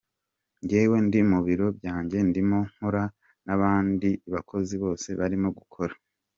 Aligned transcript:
Njyewe 0.63 0.97
ndi 1.05 1.19
mu 1.31 1.39
biro 1.47 1.67
byanjye 1.77 2.17
ndimo 2.29 2.59
nkora 2.71 3.03
n'abandi 3.45 4.09
bakozi 4.33 4.73
bose 4.83 5.07
barimo 5.19 5.49
gukora. 5.57 5.93